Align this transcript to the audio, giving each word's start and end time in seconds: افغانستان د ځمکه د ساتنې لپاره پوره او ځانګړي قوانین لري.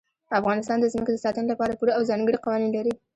افغانستان 0.39 0.77
د 0.81 0.85
ځمکه 0.93 1.11
د 1.13 1.17
ساتنې 1.25 1.47
لپاره 1.51 1.77
پوره 1.79 1.91
او 1.97 2.03
ځانګړي 2.09 2.37
قوانین 2.43 2.71
لري. 2.77 2.93